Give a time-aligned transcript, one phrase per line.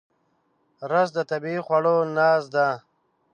[0.91, 2.67] رس د طبیعي خواړو ناز ده